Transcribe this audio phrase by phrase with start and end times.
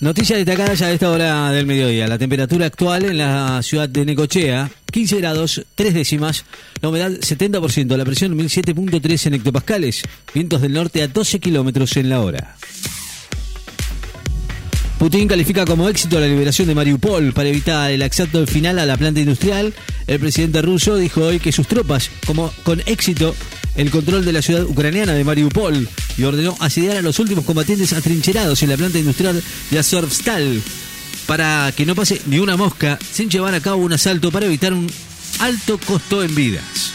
[0.00, 2.06] Noticia destacada ya a esta hora del mediodía.
[2.06, 6.44] La temperatura actual en la ciudad de Necochea, 15 grados, 3 décimas.
[6.80, 7.96] La humedad, 70%.
[7.96, 10.04] La presión, 1007.3 en hectopascales.
[10.32, 12.54] Vientos del norte a 12 kilómetros en la hora.
[15.00, 18.96] Putin califica como éxito la liberación de Mariupol para evitar el asalto final a la
[18.96, 19.74] planta industrial.
[20.06, 23.34] El presidente ruso dijo hoy que sus tropas, como con éxito,
[23.76, 27.92] el control de la ciudad ucraniana de Mariupol y ordenó asediar a los últimos combatientes
[27.92, 30.62] atrincherados en la planta industrial de Azovstal
[31.26, 34.72] para que no pase ni una mosca sin llevar a cabo un asalto para evitar
[34.72, 34.90] un
[35.40, 36.92] alto costo en vidas.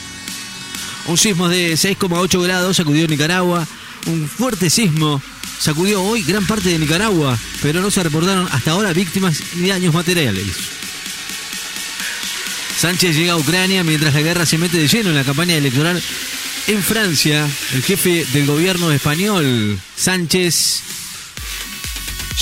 [1.08, 3.68] Un sismo de 6,8 grados sacudió Nicaragua.
[4.08, 5.22] Un fuerte sismo
[5.60, 9.94] sacudió hoy gran parte de Nicaragua, pero no se reportaron hasta ahora víctimas ni daños
[9.94, 10.48] materiales.
[12.78, 16.02] Sánchez llega a Ucrania mientras la guerra se mete de lleno en la campaña electoral
[16.68, 20.82] en Francia, el jefe del gobierno español, Sánchez,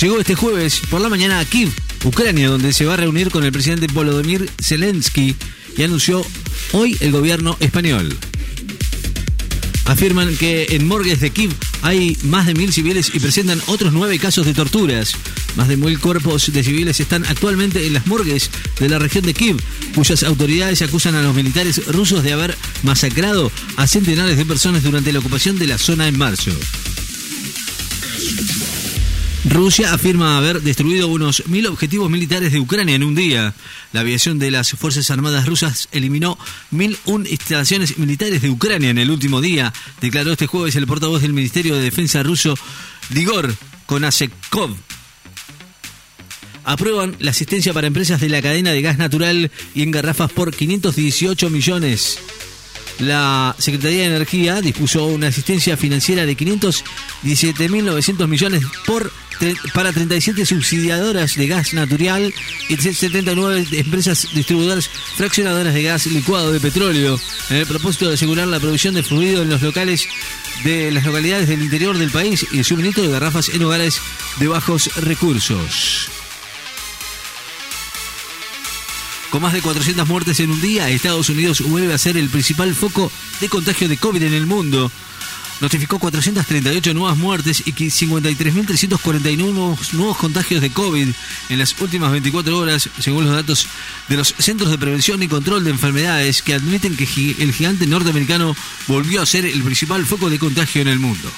[0.00, 1.70] llegó este jueves por la mañana a Kiev,
[2.04, 5.34] Ucrania, donde se va a reunir con el presidente Volodymyr Zelensky
[5.76, 6.24] y anunció
[6.72, 8.16] hoy el gobierno español.
[9.86, 11.52] Afirman que en morgues de Kiev
[11.82, 15.12] hay más de mil civiles y presentan otros nueve casos de torturas.
[15.56, 19.34] Más de mil cuerpos de civiles están actualmente en las morgues de la región de
[19.34, 19.56] Kiev,
[19.94, 25.12] cuyas autoridades acusan a los militares rusos de haber masacrado a centenares de personas durante
[25.12, 26.52] la ocupación de la zona en marzo.
[29.44, 33.54] Rusia afirma haber destruido unos mil objetivos militares de Ucrania en un día.
[33.92, 36.38] La aviación de las Fuerzas Armadas rusas eliminó
[36.70, 41.22] mil un instalaciones militares de Ucrania en el último día, declaró este jueves el portavoz
[41.22, 42.56] del Ministerio de Defensa ruso,
[43.10, 43.52] Digor
[43.86, 44.76] Konasekov.
[46.64, 50.54] Aprueban la asistencia para empresas de la cadena de gas natural y en garrafas por
[50.54, 52.18] 518 millones.
[53.02, 58.62] La Secretaría de Energía dispuso una asistencia financiera de 517.900 millones
[59.74, 62.32] para 37 subsidiadoras de gas natural
[62.68, 67.18] y 79 empresas distribuidoras fraccionadoras de gas licuado de petróleo,
[67.50, 70.06] en el propósito de asegurar la provisión de fluido en los locales
[70.62, 74.00] de las localidades del interior del país y el suministro de garrafas en hogares
[74.38, 76.21] de bajos recursos.
[79.32, 82.74] Con más de 400 muertes en un día, Estados Unidos vuelve a ser el principal
[82.74, 83.10] foco
[83.40, 84.92] de contagio de COVID en el mundo.
[85.62, 91.08] Notificó 438 nuevas muertes y 53.341 nuevos contagios de COVID
[91.48, 93.66] en las últimas 24 horas, según los datos
[94.08, 97.04] de los Centros de Prevención y Control de Enfermedades, que admiten que
[97.38, 98.54] el gigante norteamericano
[98.86, 101.32] volvió a ser el principal foco de contagio en el mundo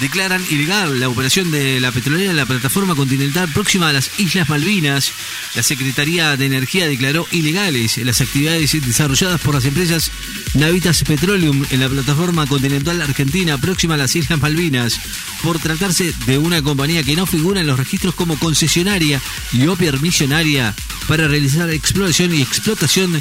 [0.00, 4.48] declaran ilegal la operación de la petrolera en la plataforma continental próxima a las Islas
[4.48, 5.12] Malvinas.
[5.54, 10.10] La Secretaría de Energía declaró ilegales las actividades desarrolladas por las empresas
[10.54, 15.00] Navitas Petroleum en la plataforma continental argentina próxima a las Islas Malvinas
[15.42, 19.20] por tratarse de una compañía que no figura en los registros como concesionaria
[19.52, 20.74] y o permisionaria
[21.06, 23.20] para realizar exploración y explotación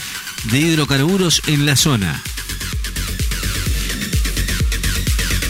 [0.52, 2.22] de hidrocarburos en la zona.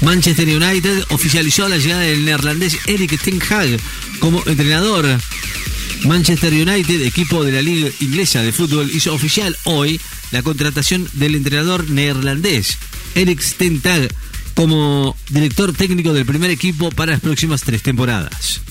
[0.08, 3.78] Manchester United oficializó la llegada del neerlandés Erik ten Hag
[4.20, 5.06] como entrenador.
[6.06, 10.00] Manchester United, equipo de la Liga Inglesa de Fútbol, hizo oficial hoy
[10.32, 12.78] la contratación del entrenador neerlandés
[13.16, 14.08] Erik ten Hag
[14.56, 18.62] como director técnico del primer equipo para las próximas tres temporadas.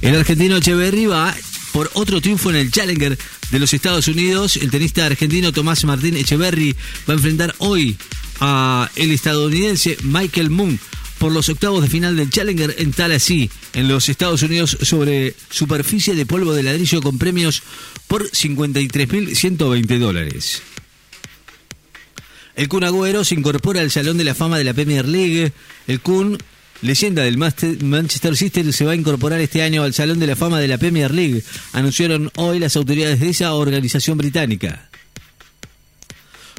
[0.00, 1.36] El argentino Echeverry va
[1.78, 3.16] por otro triunfo en el Challenger
[3.52, 4.56] de los Estados Unidos.
[4.56, 6.74] El tenista argentino Tomás Martín Echeverry
[7.08, 7.96] va a enfrentar hoy
[8.40, 10.80] a el estadounidense Michael Moon
[11.18, 16.16] por los octavos de final del Challenger en Tallahassee, en los Estados Unidos, sobre superficie
[16.16, 17.62] de polvo de ladrillo con premios
[18.08, 20.62] por 53.120 dólares.
[22.56, 25.52] El Kun Agüero se incorpora al Salón de la Fama de la Premier League.
[25.86, 26.38] El Kun
[26.82, 30.60] leyenda del Manchester City, se va a incorporar este año al Salón de la Fama
[30.60, 34.88] de la Premier League, anunciaron hoy las autoridades de esa organización británica.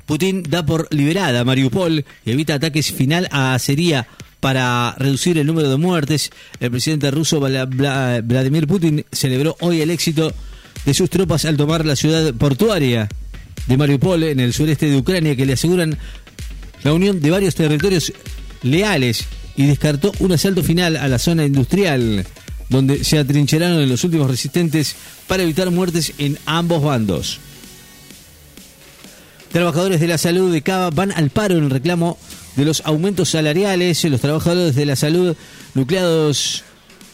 [0.05, 4.07] Putin da por liberada a Mariupol y evita ataques final a Siria
[4.39, 6.31] para reducir el número de muertes.
[6.59, 10.33] El presidente ruso Vladimir Putin celebró hoy el éxito
[10.85, 13.07] de sus tropas al tomar la ciudad portuaria
[13.67, 15.97] de Mariupol en el sureste de Ucrania que le aseguran
[16.83, 18.11] la unión de varios territorios
[18.63, 19.27] leales
[19.59, 22.25] y descartó un asalto final a la zona industrial,
[22.69, 24.95] donde se atrincheraron los últimos resistentes
[25.27, 27.39] para evitar muertes en ambos bandos.
[29.51, 32.17] Trabajadores de la salud de Cava van al paro en el reclamo
[32.55, 34.01] de los aumentos salariales.
[34.05, 35.35] Los trabajadores de la salud
[35.73, 36.63] nucleados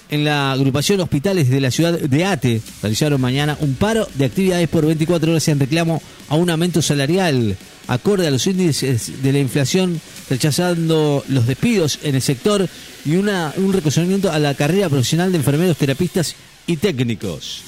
[0.10, 4.68] en la agrupación Hospitales de la ciudad de Ate realizaron mañana un paro de actividades
[4.70, 7.58] por 24 horas en reclamo a un aumento salarial
[7.88, 10.00] acorde a los índices de la inflación,
[10.30, 12.68] rechazando los despidos en el sector
[13.06, 16.36] y un reconocimiento a la carrera profesional de enfermeros, terapistas
[16.68, 17.62] y técnicos.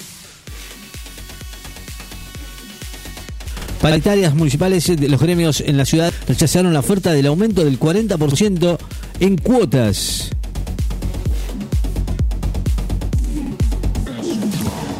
[3.81, 8.77] Paritarias municipales de los gremios en la ciudad rechazaron la oferta del aumento del 40%
[9.19, 10.31] en cuotas.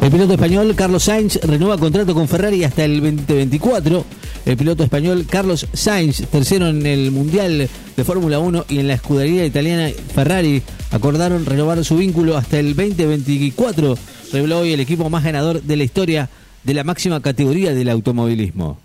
[0.08, 4.06] El piloto español Carlos Sainz renueva contrato con Ferrari hasta el 2024.
[4.46, 8.94] El piloto español Carlos Sainz, tercero en el Mundial de Fórmula 1 y en la
[8.94, 10.62] escudería italiana Ferrari,
[10.92, 13.98] acordaron renovar su vínculo hasta el 2024,
[14.32, 16.30] reveló hoy el equipo más ganador de la historia
[16.64, 18.78] de la máxima categoría del automovilismo.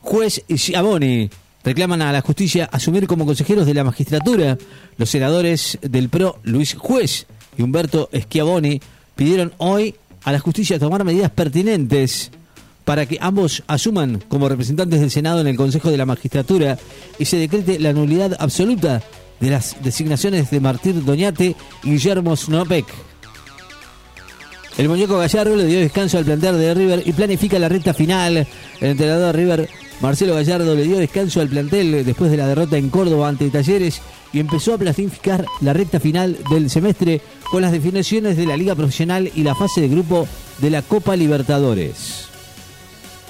[0.00, 1.28] Juez Schiavoni
[1.62, 4.56] reclaman a la justicia asumir como consejeros de la magistratura.
[4.96, 7.26] Los senadores del PRO, Luis Juez
[7.58, 8.80] y Humberto Schiavoni,
[9.14, 9.94] pidieron hoy
[10.24, 12.30] a la justicia tomar medidas pertinentes
[12.84, 16.78] para que ambos asuman como representantes del Senado en el Consejo de la Magistratura
[17.18, 19.02] y se decrete la nulidad absoluta
[19.40, 22.86] de las designaciones de Martín Doñate y Guillermo Snopek.
[24.78, 28.46] El muñeco Gallardo le dio descanso al plantel de River y planifica la recta final.
[28.80, 29.68] El entrenador River,
[30.00, 34.00] Marcelo Gallardo, le dio descanso al plantel después de la derrota en Córdoba ante Talleres
[34.32, 38.74] y empezó a planificar la recta final del semestre con las definiciones de la Liga
[38.74, 40.28] Profesional y la fase de grupo
[40.58, 42.28] de la Copa Libertadores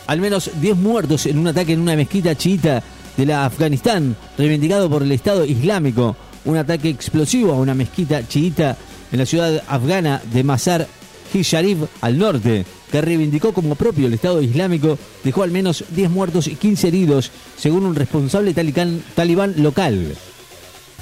[0.09, 2.83] al menos 10 muertos en un ataque en una mezquita chiita
[3.17, 6.17] de la Afganistán, reivindicado por el Estado Islámico.
[6.47, 8.77] Un ataque explosivo a una mezquita chiita
[9.13, 10.89] en la ciudad afgana de Mazar
[11.35, 16.11] i Sharif al norte, que reivindicó como propio el Estado Islámico, dejó al menos 10
[16.11, 20.17] muertos y 15 heridos, según un responsable talibán local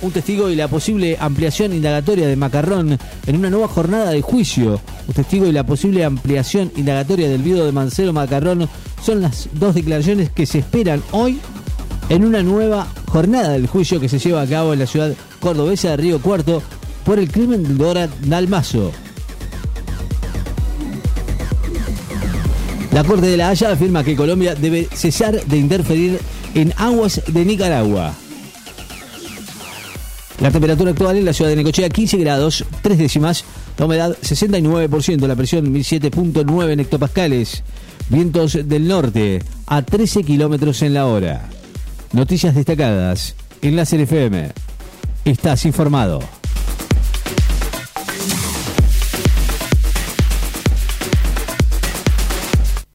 [0.03, 4.81] un testigo y la posible ampliación indagatoria de Macarrón en una nueva jornada de juicio.
[5.09, 8.69] Un testigo y la posible ampliación indagatoria del viudo de Mancero Macarrón
[9.03, 11.39] son las dos declaraciones que se esperan hoy
[12.09, 15.91] en una nueva jornada del juicio que se lleva a cabo en la ciudad cordobesa
[15.91, 16.63] de Río Cuarto
[17.05, 18.93] por el crimen de Dora Dalmazo.
[22.97, 26.19] La Corte de la Haya afirma que Colombia debe cesar de interferir
[26.55, 28.15] en aguas de Nicaragua.
[30.41, 33.45] La temperatura actual en la ciudad de Necochea 15 grados, 3 décimas,
[33.77, 37.65] la humedad 69%, la presión 1007.9 hectopascales,
[38.09, 41.51] vientos del norte a 13 kilómetros en la hora.
[42.15, 44.53] Noticias destacadas en la FM.
[45.27, 46.21] Estás informado.